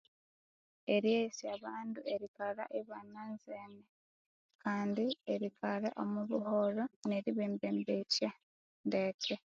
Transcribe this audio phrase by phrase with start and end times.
[0.95, 3.81] Eryeghesya abandu erikalha ibananzene
[4.63, 8.29] kandi erikalha omwa buholho neribembembetya
[8.87, 9.35] ndeke